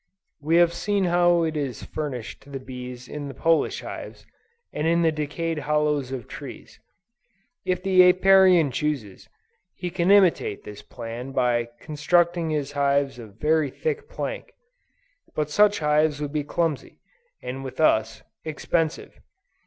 [0.41, 4.25] We have seen how it is furnished to the bees in the Polish hives,
[4.73, 6.79] and in the decayed hollows of trees.
[7.65, 9.29] If the Apiarian chooses,
[9.75, 14.55] he can imitate this plan by constructing his hives of very thick plank:
[15.35, 16.97] but such hives would be clumsy,
[17.43, 19.21] and with us, expensive.